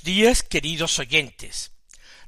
[0.00, 1.72] Días, queridos oyentes.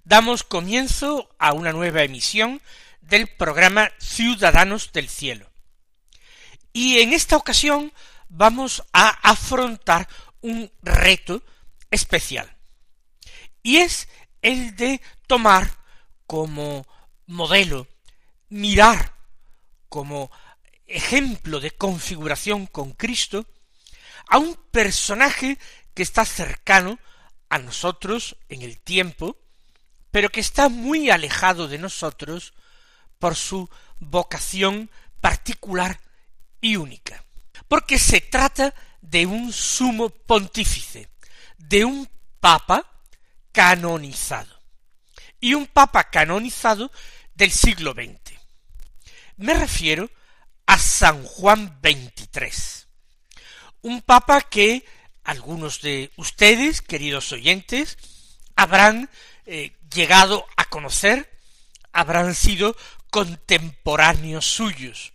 [0.05, 2.61] Damos comienzo a una nueva emisión
[3.01, 5.51] del programa Ciudadanos del Cielo.
[6.75, 7.93] Y en esta ocasión
[8.29, 10.07] vamos a afrontar
[10.43, 11.43] un reto
[11.91, 12.55] especial.
[13.63, 14.09] Y es
[14.43, 15.71] el de tomar
[16.27, 16.87] como
[17.27, 17.89] modelo,
[18.51, 19.15] mirar
[19.89, 20.31] como
[20.87, 23.47] ejemplo de configuración con Cristo
[24.29, 25.59] a un personaje
[25.95, 26.99] que está cercano
[27.49, 29.37] a nosotros en el tiempo,
[30.11, 32.55] pero que está muy alejado de nosotros
[33.19, 36.01] por su vocación particular
[36.61, 37.25] y única.
[37.69, 41.09] Porque se trata de un sumo pontífice,
[41.59, 42.09] de un
[42.41, 42.85] papa
[43.53, 44.55] canonizado.
[45.41, 46.91] Y un papa canonizado
[47.35, 48.39] del siglo XX.
[49.37, 50.11] Me refiero
[50.67, 52.87] a San Juan XXIII,
[53.83, 54.85] un papa que
[55.25, 57.99] algunos de ustedes, queridos oyentes,
[58.57, 59.11] habrán
[59.47, 61.31] eh, llegado a conocer,
[61.93, 62.77] habrán sido
[63.11, 65.15] contemporáneos suyos.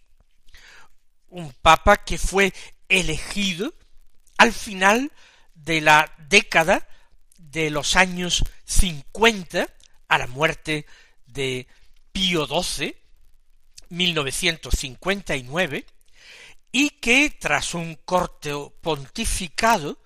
[1.28, 2.54] Un papa que fue
[2.90, 3.74] elegido
[4.38, 5.12] al final
[5.54, 6.88] de la década
[7.38, 9.70] de los años cincuenta,
[10.08, 10.86] a la muerte
[11.28, 11.68] de
[12.12, 12.96] Pío XII,
[13.90, 15.86] 1959,
[16.72, 20.02] y que tras un corto pontificado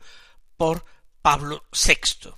[0.56, 0.84] por
[1.22, 2.34] Pablo VI.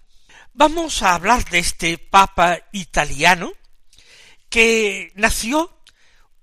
[0.54, 3.52] Vamos a hablar de este Papa italiano
[4.48, 5.82] que nació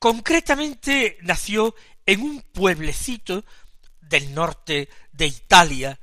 [0.00, 1.74] Concretamente nació
[2.06, 3.44] en un pueblecito
[4.00, 6.00] del norte de Italia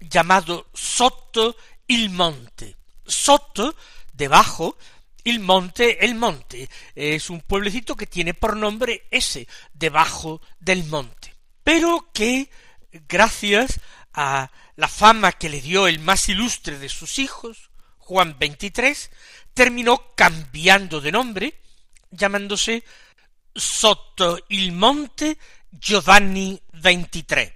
[0.00, 1.54] llamado Sotto
[1.86, 2.74] il Monte.
[3.04, 3.76] Sotto,
[4.14, 4.78] debajo,
[5.24, 6.70] il Monte, el monte.
[6.94, 11.34] Es un pueblecito que tiene por nombre ese, debajo del monte.
[11.62, 12.48] Pero que,
[12.92, 13.78] gracias
[14.14, 17.68] a la fama que le dio el más ilustre de sus hijos,
[17.98, 19.10] Juan XXIII,
[19.52, 21.60] terminó cambiando de nombre,
[22.10, 22.84] llamándose
[23.58, 25.36] sotto il monte
[25.68, 27.52] Giovanni XXIII.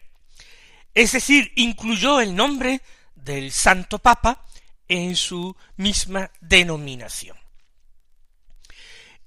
[0.94, 2.82] Es decir, incluyó el nombre
[3.14, 4.44] del Santo Papa
[4.88, 7.36] en su misma denominación.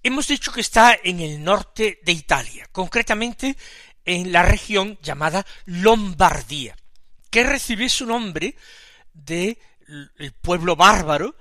[0.03, 3.57] Hemos dicho que está en el norte de Italia, concretamente
[4.03, 6.75] en la región llamada Lombardía,
[7.31, 8.55] que recibe su nombre
[9.11, 9.57] del
[10.41, 11.35] pueblo bárbaro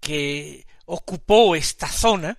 [0.00, 2.36] que ocupó esta zona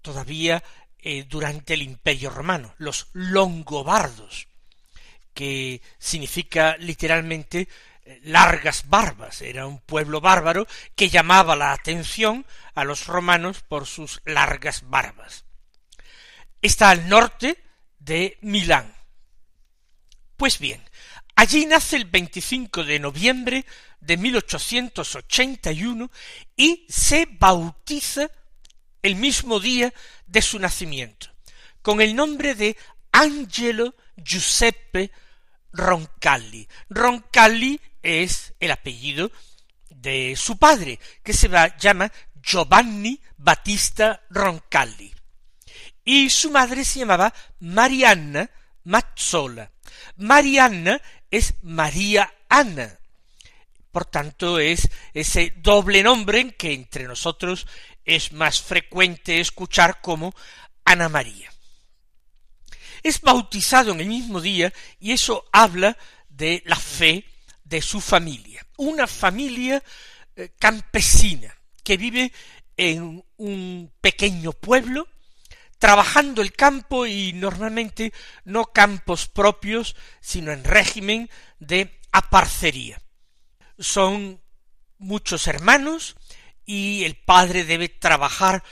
[0.00, 0.62] todavía
[1.02, 4.46] eh, durante el Imperio Romano, los longobardos,
[5.34, 7.68] que significa literalmente
[8.04, 9.42] eh, largas barbas.
[9.42, 15.44] Era un pueblo bárbaro que llamaba la atención a los romanos por sus largas barbas.
[16.60, 17.58] Está al norte
[17.98, 18.94] de Milán.
[20.36, 20.80] Pues bien,
[21.34, 23.66] allí nace el 25 de noviembre
[24.00, 26.10] de 1881
[26.56, 28.30] y se bautiza
[29.02, 29.92] el mismo día
[30.26, 31.28] de su nacimiento,
[31.82, 32.76] con el nombre de
[33.10, 35.10] Angelo Giuseppe
[35.72, 36.68] Roncalli.
[36.88, 39.30] Roncalli es el apellido
[39.90, 42.10] de su padre, que se llama
[42.42, 45.14] Giovanni Battista Roncalli.
[46.04, 48.50] Y su madre se llamaba Marianna
[48.84, 49.70] Mazzola.
[50.16, 51.00] Marianna
[51.30, 52.98] es María Ana.
[53.92, 57.66] Por tanto, es ese doble nombre que entre nosotros
[58.04, 60.34] es más frecuente escuchar como
[60.84, 61.52] Ana María.
[63.02, 65.96] Es bautizado en el mismo día y eso habla
[66.28, 67.24] de la fe
[67.64, 68.66] de su familia.
[68.76, 69.82] Una familia
[70.36, 72.32] eh, campesina que vive
[72.76, 75.08] en un pequeño pueblo
[75.78, 78.12] trabajando el campo y normalmente
[78.44, 81.28] no campos propios, sino en régimen
[81.58, 83.02] de aparcería.
[83.80, 84.40] Son
[84.98, 86.14] muchos hermanos
[86.72, 88.64] y el padre debe trabajar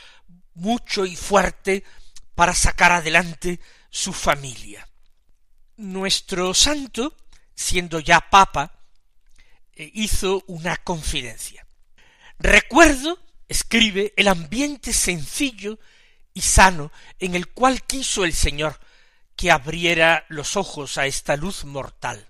[0.54, 1.84] mucho y fuerte
[2.34, 3.60] para sacar adelante
[3.90, 4.88] su familia.
[5.76, 7.14] Nuestro santo,
[7.54, 8.72] siendo ya papa,
[9.74, 11.66] eh, hizo una confidencia.
[12.38, 13.18] Recuerdo,
[13.48, 15.78] escribe, el ambiente sencillo
[16.32, 18.80] y sano en el cual quiso el Señor
[19.36, 22.29] que abriera los ojos a esta luz mortal.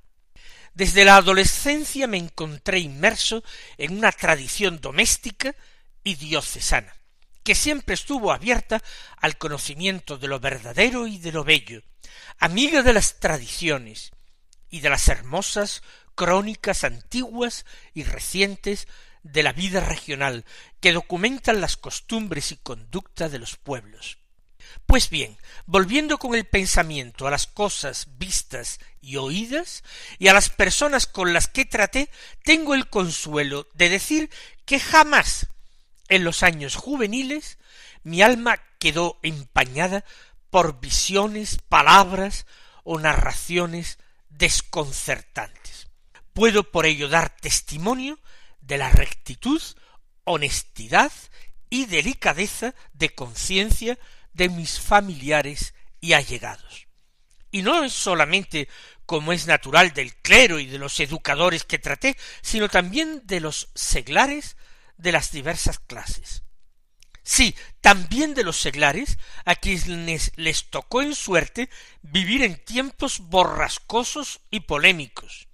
[0.74, 3.42] Desde la adolescencia me encontré inmerso
[3.76, 5.54] en una tradición doméstica
[6.04, 6.94] y diocesana,
[7.42, 8.82] que siempre estuvo abierta
[9.16, 11.82] al conocimiento de lo verdadero y de lo bello,
[12.38, 14.12] amiga de las tradiciones
[14.70, 15.82] y de las hermosas
[16.14, 18.86] crónicas antiguas y recientes
[19.22, 20.44] de la vida regional
[20.80, 24.18] que documentan las costumbres y conducta de los pueblos.
[24.86, 25.36] Pues bien,
[25.66, 29.84] volviendo con el pensamiento a las cosas vistas y oídas
[30.18, 32.10] y a las personas con las que traté,
[32.42, 34.30] tengo el consuelo de decir
[34.64, 35.48] que jamás
[36.08, 37.58] en los años juveniles
[38.02, 40.04] mi alma quedó empañada
[40.50, 42.46] por visiones, palabras
[42.82, 45.88] o narraciones desconcertantes.
[46.32, 48.18] Puedo por ello dar testimonio
[48.60, 49.62] de la rectitud,
[50.24, 51.12] honestidad
[51.68, 53.98] y delicadeza de conciencia
[54.32, 56.86] de mis familiares y allegados.
[57.50, 58.68] Y no es solamente
[59.06, 63.68] como es natural del clero y de los educadores que traté, sino también de los
[63.74, 64.56] seglares
[64.98, 66.44] de las diversas clases.
[67.24, 71.68] Sí, también de los seglares a quienes les tocó en suerte
[72.02, 75.48] vivir en tiempos borrascosos y polémicos,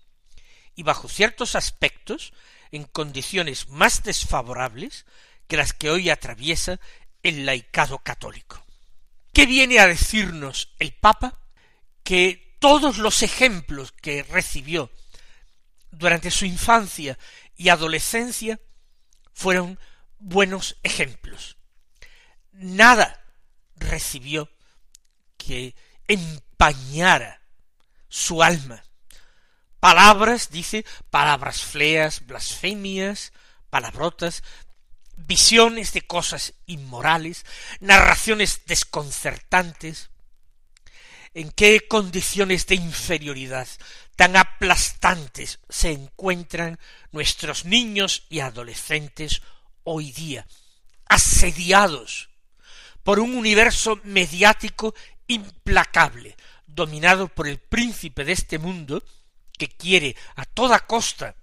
[0.74, 2.32] y bajo ciertos aspectos
[2.72, 5.06] en condiciones más desfavorables
[5.48, 6.78] que las que hoy atraviesa
[7.22, 8.65] el laicado católico.
[9.36, 11.38] ¿Qué viene a decirnos el Papa?
[12.02, 14.90] Que todos los ejemplos que recibió
[15.90, 17.18] durante su infancia
[17.54, 18.58] y adolescencia
[19.34, 19.78] fueron
[20.18, 21.58] buenos ejemplos.
[22.52, 23.22] Nada
[23.74, 24.50] recibió
[25.36, 25.74] que
[26.08, 27.42] empañara
[28.08, 28.82] su alma
[29.80, 33.34] palabras, dice, palabras feas, blasfemias,
[33.68, 34.42] palabrotas,
[35.16, 37.44] visiones de cosas inmorales,
[37.80, 40.10] narraciones desconcertantes.
[41.34, 43.68] ¿En qué condiciones de inferioridad
[44.16, 46.78] tan aplastantes se encuentran
[47.12, 49.42] nuestros niños y adolescentes
[49.84, 50.46] hoy día,
[51.08, 52.30] asediados
[53.02, 54.94] por un universo mediático
[55.28, 56.36] implacable,
[56.66, 59.04] dominado por el príncipe de este mundo,
[59.56, 61.36] que quiere a toda costa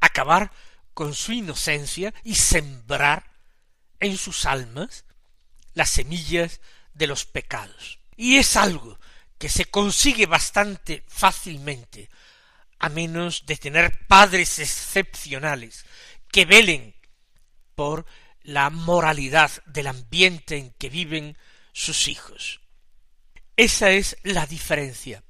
[0.00, 0.50] acabar
[0.94, 3.32] con su inocencia y sembrar
[4.00, 5.04] en sus almas
[5.74, 6.60] las semillas
[6.94, 7.98] de los pecados.
[8.16, 8.98] Y es algo
[9.38, 12.08] que se consigue bastante fácilmente,
[12.78, 15.84] a menos de tener padres excepcionales
[16.30, 16.94] que velen
[17.74, 18.06] por
[18.42, 21.36] la moralidad del ambiente en que viven
[21.72, 22.60] sus hijos.
[23.56, 25.22] Esa es la diferencia.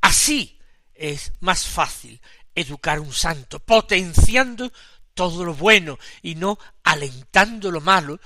[0.00, 0.58] Así
[0.94, 2.20] es más fácil
[2.54, 4.72] educar un santo, potenciando
[5.14, 8.20] todo lo bueno y no alentando lo malo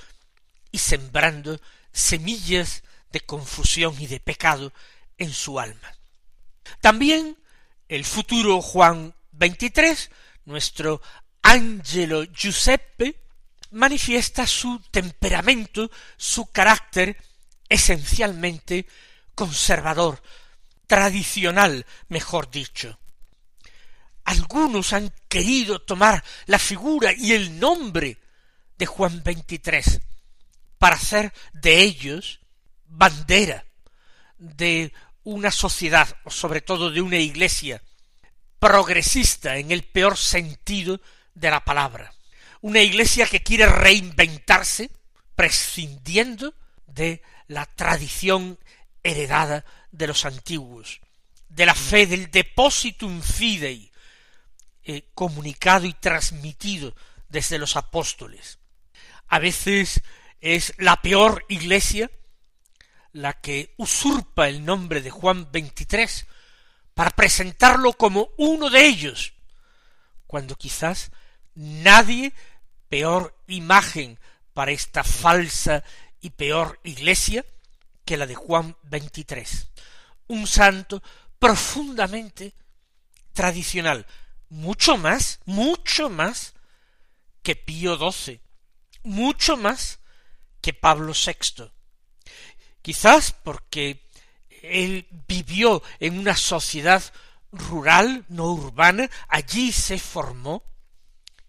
[0.70, 1.60] y sembrando
[1.92, 4.72] semillas de confusión y de pecado
[5.18, 5.94] en su alma.
[6.80, 7.36] También
[7.88, 9.96] el futuro Juan XXIII,
[10.44, 11.00] nuestro
[11.42, 13.22] Angelo Giuseppe,
[13.70, 17.16] manifiesta su temperamento, su carácter
[17.68, 18.86] esencialmente
[19.34, 20.22] conservador,
[20.86, 22.98] tradicional, mejor dicho.
[24.26, 28.18] Algunos han querido tomar la figura y el nombre
[28.76, 30.00] de Juan XXIII
[30.78, 32.40] para hacer de ellos
[32.88, 33.64] bandera
[34.36, 34.92] de
[35.22, 37.80] una sociedad, o sobre todo de una iglesia,
[38.58, 41.00] progresista en el peor sentido
[41.34, 42.12] de la palabra.
[42.62, 44.90] Una iglesia que quiere reinventarse
[45.36, 46.52] prescindiendo
[46.88, 48.58] de la tradición
[49.04, 51.00] heredada de los antiguos,
[51.48, 53.92] de la fe del depositum fidei,
[54.88, 56.94] eh, comunicado y transmitido
[57.28, 58.60] desde los apóstoles.
[59.26, 60.00] A veces
[60.40, 62.08] es la peor iglesia
[63.10, 66.28] la que usurpa el nombre de Juan XXIII
[66.94, 69.32] para presentarlo como uno de ellos,
[70.28, 71.10] cuando quizás
[71.56, 72.32] nadie
[72.88, 74.20] peor imagen
[74.52, 75.82] para esta falsa
[76.20, 77.44] y peor iglesia
[78.04, 79.66] que la de Juan XXIII.
[80.28, 81.02] Un santo
[81.40, 82.54] profundamente
[83.32, 84.06] tradicional,
[84.56, 86.54] mucho más, mucho más
[87.42, 88.40] que Pío XII,
[89.04, 90.00] mucho más
[90.62, 91.70] que Pablo VI,
[92.80, 94.02] quizás porque
[94.62, 97.02] él vivió en una sociedad
[97.52, 100.64] rural, no urbana, allí se formó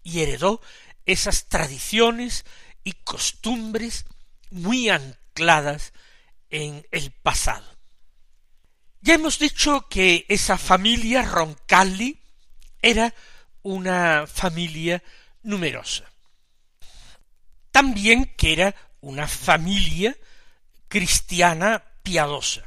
[0.02, 0.60] y heredó
[1.06, 2.44] esas tradiciones
[2.84, 4.04] y costumbres
[4.50, 5.94] muy ancladas
[6.50, 7.66] en el pasado.
[9.00, 12.20] Ya hemos dicho que esa familia Roncalli
[12.82, 13.14] era
[13.62, 15.02] una familia
[15.42, 16.04] numerosa.
[17.70, 20.16] También que era una familia
[20.88, 22.64] cristiana piadosa.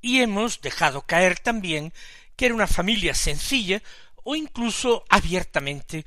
[0.00, 1.92] Y hemos dejado caer también
[2.36, 3.82] que era una familia sencilla
[4.24, 6.04] o incluso abiertamente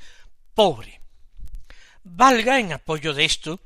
[0.54, 1.02] pobre.
[2.04, 3.60] Valga en apoyo de esto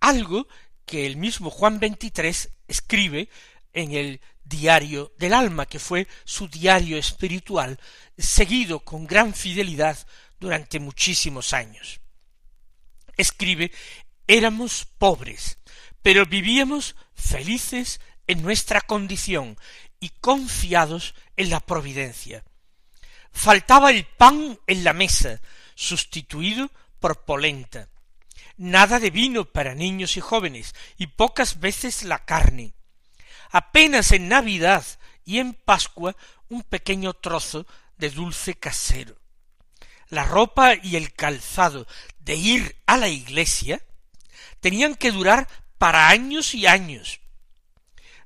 [0.00, 0.46] algo
[0.86, 3.28] que el mismo Juan XXIII escribe
[3.72, 7.78] en el Diario del Alma, que fue su diario espiritual,
[8.18, 9.98] seguido con gran fidelidad
[10.38, 12.00] durante muchísimos años.
[13.16, 13.70] Escribe
[14.26, 15.58] éramos pobres,
[16.02, 19.56] pero vivíamos felices en nuestra condición
[20.00, 22.44] y confiados en la providencia.
[23.30, 25.40] Faltaba el pan en la mesa,
[25.74, 26.70] sustituido
[27.00, 27.88] por polenta.
[28.56, 32.74] Nada de vino para niños y jóvenes, y pocas veces la carne.
[33.52, 34.84] Apenas en Navidad
[35.24, 36.16] y en Pascua
[36.48, 37.66] un pequeño trozo
[37.98, 39.16] de dulce casero.
[40.08, 41.86] La ropa y el calzado
[42.18, 43.82] de ir a la iglesia
[44.60, 47.20] tenían que durar para años y años.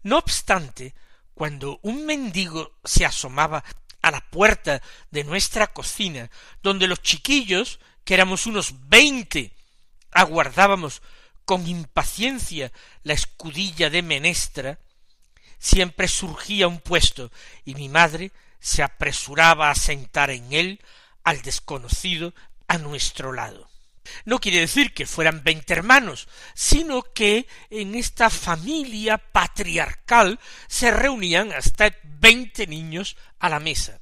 [0.02, 0.94] No obstante,
[1.34, 3.64] cuando un mendigo se asomaba
[4.02, 4.80] a la puerta
[5.10, 6.30] de nuestra cocina,
[6.62, 9.52] donde los chiquillos, que éramos unos veinte,
[10.12, 11.02] aguardábamos
[11.44, 14.78] con impaciencia la escudilla de menestra,
[15.58, 17.30] siempre surgía un puesto
[17.64, 20.80] y mi madre se apresuraba a sentar en él
[21.24, 22.34] al desconocido
[22.68, 23.68] a nuestro lado.
[24.24, 31.52] No quiere decir que fueran veinte hermanos, sino que en esta familia patriarcal se reunían
[31.52, 34.00] hasta veinte niños a la mesa,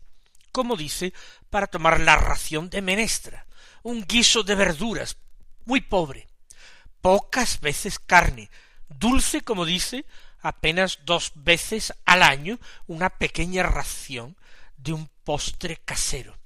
[0.52, 1.12] como dice,
[1.50, 3.46] para tomar la ración de menestra,
[3.82, 5.16] un guiso de verduras,
[5.64, 6.28] muy pobre,
[7.00, 8.50] pocas veces carne,
[8.88, 10.04] dulce, como dice,
[10.44, 14.36] apenas dos veces al año una pequeña ración
[14.76, 16.36] de un postre casero.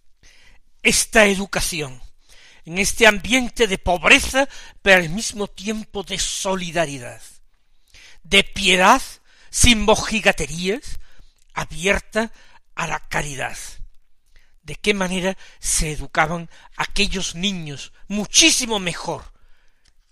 [0.82, 2.00] Esta educación
[2.64, 4.48] en este ambiente de pobreza,
[4.82, 7.20] pero al mismo tiempo de solidaridad,
[8.22, 9.02] de piedad
[9.50, 11.00] sin mojigaterías,
[11.52, 12.30] abierta
[12.76, 13.58] a la caridad.
[14.62, 19.32] De qué manera se educaban aquellos niños muchísimo mejor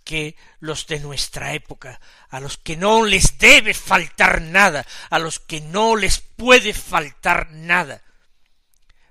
[0.06, 5.40] que los de nuestra época, a los que no les debe faltar nada, a los
[5.40, 8.02] que no les puede faltar nada,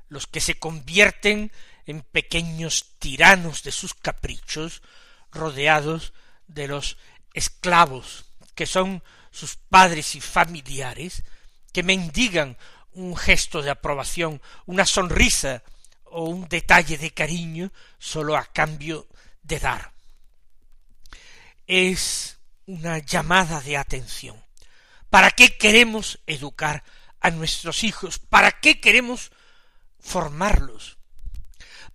[0.07, 1.51] los que se convierten
[1.85, 4.81] en pequeños tiranos de sus caprichos,
[5.31, 6.13] rodeados
[6.47, 6.97] de los
[7.33, 11.23] esclavos, que son sus padres y familiares,
[11.73, 12.57] que mendigan
[12.93, 15.61] un gesto de aprobación, una sonrisa
[16.05, 19.09] o un detalle de cariño sólo a cambio
[19.43, 19.94] de dar.
[21.67, 24.43] Es una llamada de atención.
[25.09, 26.83] ¿Para qué queremos educar
[27.19, 28.19] a nuestros hijos?
[28.19, 29.31] ¿Para qué queremos
[29.99, 30.97] formarlos?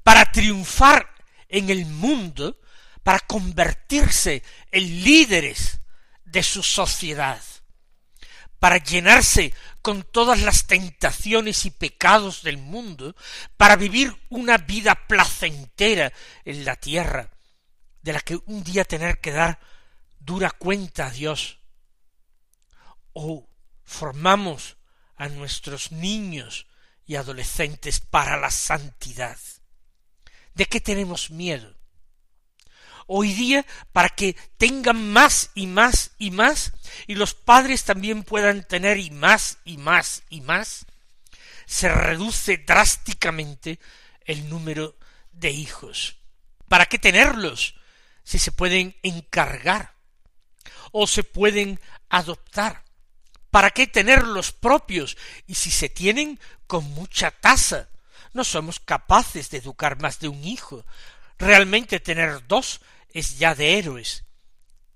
[0.02, 1.08] para triunfar
[1.48, 2.58] en el mundo,
[3.02, 5.80] para convertirse en líderes
[6.24, 7.40] de su sociedad,
[8.58, 13.16] para llenarse con todas las tentaciones y pecados del mundo,
[13.56, 16.12] para vivir una vida placentera
[16.44, 17.30] en la tierra,
[18.02, 19.60] de la que un día tener que dar
[20.18, 21.58] dura cuenta a Dios.
[23.12, 23.48] O
[23.84, 24.76] formamos
[25.16, 26.66] a nuestros niños
[27.06, 29.38] y adolescentes para la santidad.
[30.54, 31.74] ¿De qué tenemos miedo?
[33.06, 36.72] Hoy día, para que tengan más y más y más,
[37.08, 40.86] y los padres también puedan tener y más y más y más,
[41.66, 43.80] se reduce drásticamente
[44.24, 44.96] el número
[45.32, 46.18] de hijos.
[46.68, 47.74] ¿Para qué tenerlos
[48.30, 49.94] si se pueden encargar
[50.92, 52.84] o se pueden adoptar?
[53.50, 57.90] ¿Para qué tenerlos propios y si se tienen con mucha tasa?
[58.32, 60.84] no somos capaces de educar más de un hijo.
[61.38, 62.80] Realmente tener dos
[63.12, 64.24] es ya de héroes.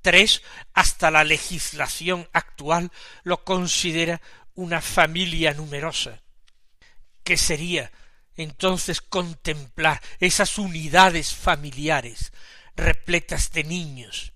[0.03, 0.43] Tres,
[0.75, 4.21] hasta la legislación actual lo considera
[4.55, 6.23] una familia numerosa.
[7.23, 7.91] ¿Qué sería
[8.37, 12.33] entonces contemplar esas unidades familiares
[12.77, 14.33] repletas de niños,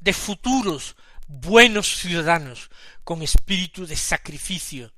[0.00, 2.70] de futuros buenos ciudadanos
[3.04, 4.92] con espíritu de sacrificio,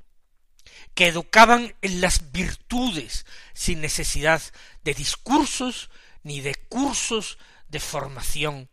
[0.94, 4.42] que educaban en las virtudes sin necesidad
[4.84, 5.90] de discursos
[6.22, 7.38] ni de cursos
[7.68, 8.68] de formación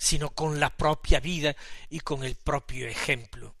[0.00, 1.54] sino con la propia vida
[1.90, 3.54] y con el propio ejemplo.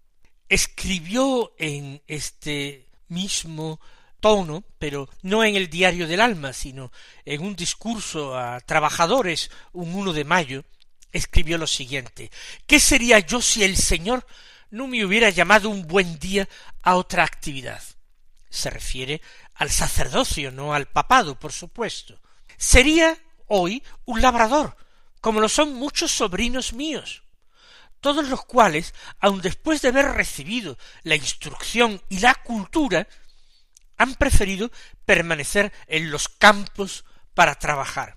[0.48, 3.78] Escribió en este mismo
[4.20, 6.92] tono, pero no en el diario del alma, sino
[7.24, 10.64] en un discurso a trabajadores un 1 de mayo,
[11.12, 12.30] escribió lo siguiente
[12.66, 14.26] ¿Qué sería yo si el Señor
[14.70, 16.48] no me hubiera llamado un buen día
[16.82, 17.82] a otra actividad?
[18.48, 19.20] Se refiere
[19.54, 22.20] al sacerdocio, no al papado, por supuesto.
[22.56, 24.76] Sería hoy un labrador,
[25.20, 27.22] como lo son muchos sobrinos míos,
[28.00, 33.06] todos los cuales, aun después de haber recibido la instrucción y la cultura,
[34.00, 34.72] han preferido
[35.04, 37.04] permanecer en los campos
[37.34, 38.16] para trabajar.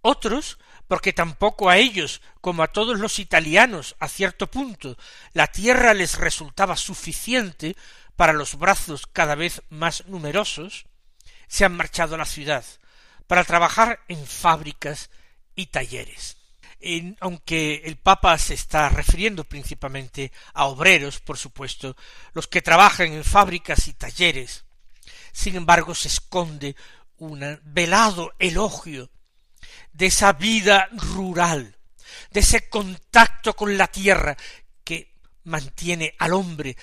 [0.00, 4.96] Otros, porque tampoco a ellos, como a todos los italianos, a cierto punto,
[5.34, 7.76] la tierra les resultaba suficiente
[8.16, 10.86] para los brazos cada vez más numerosos,
[11.46, 12.64] se han marchado a la ciudad
[13.26, 15.10] para trabajar en fábricas
[15.54, 16.38] y talleres.
[17.20, 21.96] aunque el Papa se está refiriendo principalmente a obreros, por supuesto,
[22.32, 24.64] los que trabajan en fábricas y talleres,
[25.32, 26.76] sin embargo se esconde
[27.18, 29.10] un velado elogio
[29.92, 31.76] de esa vida rural,
[32.30, 34.36] de ese contacto con la tierra
[34.84, 36.76] que mantiene al hombre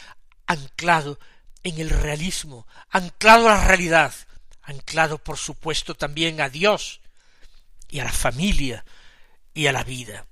[0.46, 1.20] anclado
[1.64, 4.14] en el realismo, anclado a la realidad,
[4.62, 7.02] anclado por supuesto también a Dios,
[7.90, 8.86] y a la familia
[9.54, 10.26] y a la vida.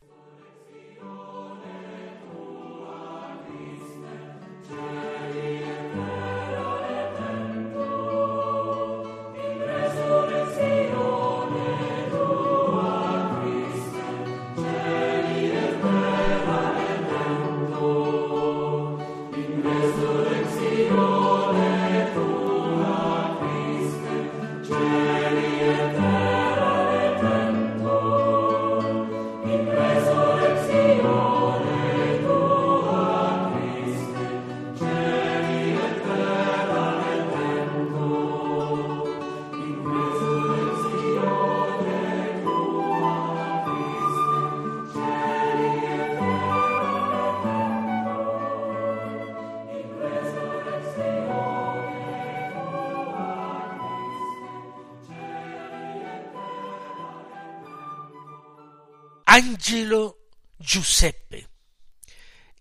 [59.38, 60.18] Angelo
[60.58, 61.48] Giuseppe.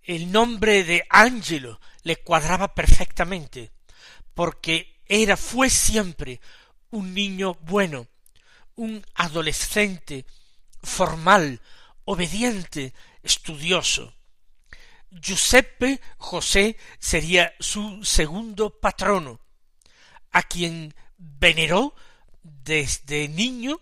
[0.03, 3.73] El nombre de Angelo le cuadraba perfectamente,
[4.35, 6.39] porque era, fue siempre
[6.91, 8.09] un niño bueno,
[8.75, 10.27] un adolescente
[10.83, 11.62] formal,
[12.05, 14.15] obediente, estudioso.
[15.11, 19.41] Giuseppe José sería su segundo patrono,
[20.31, 21.95] a quien veneró
[22.43, 23.81] desde niño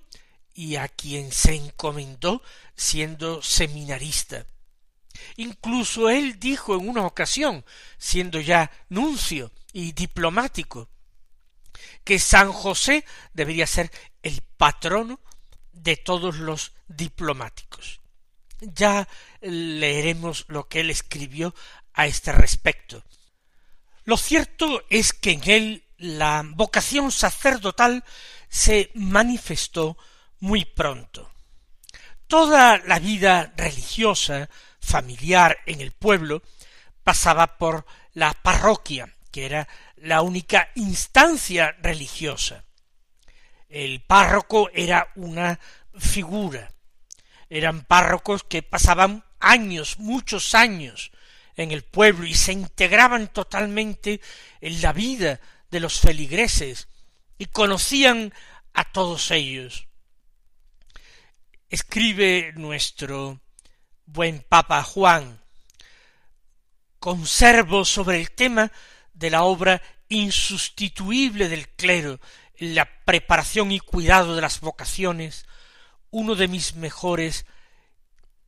[0.54, 2.42] y a quien se encomendó
[2.76, 4.46] siendo seminarista.
[5.36, 7.64] Incluso él dijo en una ocasión,
[7.98, 10.88] siendo ya nuncio y diplomático,
[12.04, 13.90] que San José debería ser
[14.22, 15.20] el patrono
[15.72, 18.00] de todos los diplomáticos.
[18.60, 19.08] Ya
[19.40, 21.54] leeremos lo que él escribió
[21.92, 23.02] a este respecto.
[24.04, 28.04] Lo cierto es que en él la vocación sacerdotal
[28.48, 29.96] se manifestó
[30.44, 31.32] muy pronto.
[32.26, 36.42] Toda la vida religiosa, familiar en el pueblo,
[37.02, 42.62] pasaba por la parroquia, que era la única instancia religiosa.
[43.70, 45.58] El párroco era una
[45.98, 46.70] figura.
[47.48, 51.10] Eran párrocos que pasaban años, muchos años
[51.56, 54.20] en el pueblo y se integraban totalmente
[54.60, 56.88] en la vida de los feligreses
[57.38, 58.34] y conocían
[58.74, 59.88] a todos ellos
[61.74, 63.40] escribe nuestro
[64.06, 65.40] buen Papa Juan,
[67.00, 68.70] conservo sobre el tema
[69.12, 72.20] de la obra insustituible del clero
[72.54, 75.46] en la preparación y cuidado de las vocaciones,
[76.10, 77.44] uno de mis mejores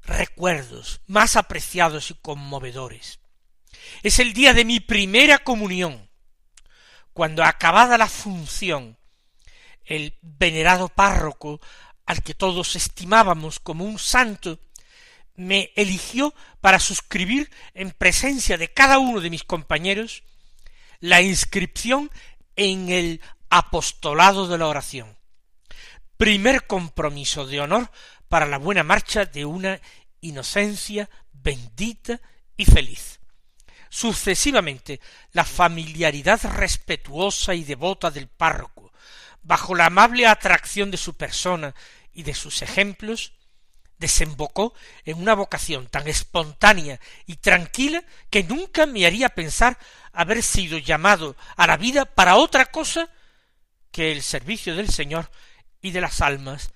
[0.03, 3.19] recuerdos, más apreciados y conmovedores.
[4.05, 6.09] Es el día de mi primera comunión,
[7.12, 8.97] cuando acabada la función,
[9.85, 11.61] el venerado párroco
[12.07, 14.59] al que todos estimábamos como un santo,
[15.35, 20.23] me eligió para suscribir en presencia de cada uno de mis compañeros
[21.01, 22.11] la inscripción
[22.55, 25.16] en el apostolado de la oración.
[26.16, 27.90] Primer compromiso de honor
[28.29, 29.81] para la buena marcha de una
[30.21, 32.21] inocencia bendita
[32.57, 33.21] y feliz.
[33.88, 35.01] Sucesivamente,
[35.33, 38.92] la familiaridad respetuosa y devota del párroco,
[39.42, 41.75] bajo la amable atracción de su persona
[42.16, 43.35] y de sus ejemplos,
[43.98, 44.74] desembocó
[45.05, 49.79] en una vocación tan espontánea y tranquila que nunca me haría pensar
[50.12, 53.11] haber sido llamado a la vida para otra cosa
[53.92, 55.31] que el servicio del Señor
[55.83, 56.70] y de las almas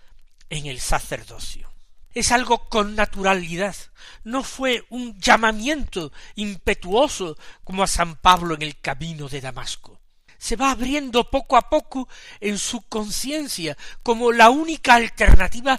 [0.51, 1.73] en el sacerdocio.
[2.13, 3.77] Es algo con naturalidad,
[4.25, 10.00] no fue un llamamiento impetuoso como a San Pablo en el camino de Damasco.
[10.41, 12.09] Se va abriendo poco a poco
[12.41, 15.79] en su conciencia como la única alternativa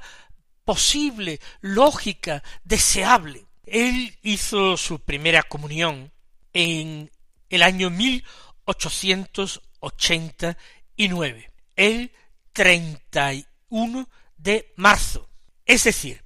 [0.64, 3.48] posible, lógica, deseable.
[3.66, 6.12] Él hizo su primera comunión
[6.54, 7.12] en
[7.50, 8.24] el año mil
[8.66, 10.56] ochocientos ochenta
[10.96, 12.12] y nueve, el
[12.54, 15.28] treinta y uno de marzo.
[15.66, 16.24] Es decir,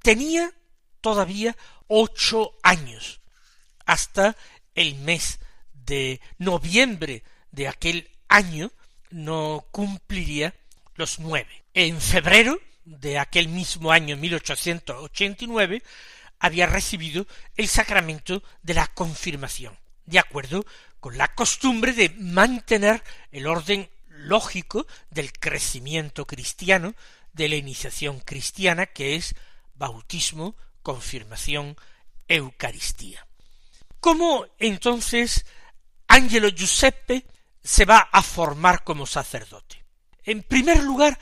[0.00, 0.50] tenía
[1.02, 1.54] todavía
[1.88, 3.20] ocho años
[3.84, 4.34] hasta
[4.74, 5.40] el mes
[5.74, 8.70] de noviembre de aquel año
[9.10, 10.54] no cumpliría
[10.94, 11.64] los nueve.
[11.74, 15.82] En febrero de aquel mismo año 1889
[16.38, 20.64] había recibido el sacramento de la confirmación, de acuerdo
[20.98, 26.94] con la costumbre de mantener el orden lógico del crecimiento cristiano,
[27.32, 29.34] de la iniciación cristiana, que es
[29.74, 31.76] bautismo, confirmación,
[32.28, 33.26] Eucaristía.
[34.00, 35.44] ¿Cómo entonces
[36.06, 37.24] Angelo Giuseppe
[37.62, 39.84] se va a formar como sacerdote?
[40.24, 41.18] En primer lugar,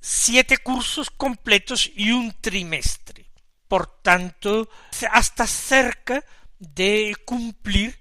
[0.00, 3.30] siete cursos completos y un trimestre.
[3.66, 4.68] Por tanto,
[5.10, 6.24] hasta cerca
[6.58, 7.98] de cumplir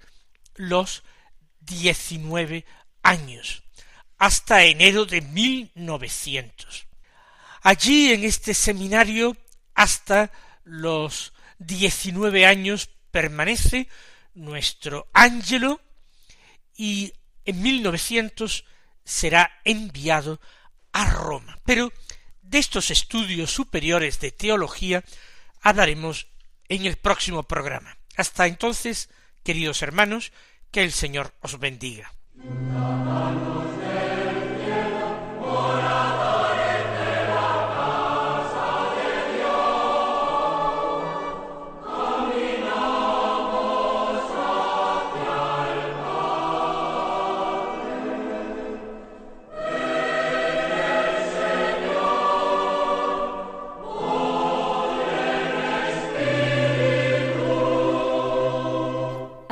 [0.56, 1.04] los
[1.60, 2.66] diecinueve
[3.04, 3.64] años,
[4.18, 6.88] hasta enero de mil novecientos.
[7.62, 9.36] Allí en este seminario,
[9.76, 10.32] hasta
[10.64, 13.90] los diecinueve años, permanece
[14.38, 15.82] nuestro Ángelo
[16.76, 17.14] y
[17.46, 18.66] en mil novecientos
[19.04, 20.40] será enviado
[20.92, 21.60] a Roma.
[21.66, 21.92] Pero
[22.42, 25.04] de estos estudios superiores de teología
[25.62, 26.28] hablaremos
[26.70, 27.98] en el próximo programa.
[28.16, 29.10] Hasta entonces,
[29.44, 30.32] queridos hermanos,
[30.72, 32.14] que el Señor os bendiga.